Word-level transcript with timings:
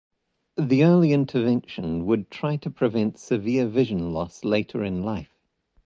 The 0.57 0.83
early 0.83 1.11
intervention 1.13 2.07
would 2.07 2.31
try 2.31 2.55
to 2.57 2.71
prevent 2.71 3.19
severe 3.19 3.67
vision 3.67 4.11
loss 4.13 4.43
later 4.43 4.83
in 4.83 5.03
life. 5.03 5.37